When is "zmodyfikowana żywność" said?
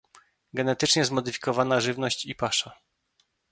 1.05-2.25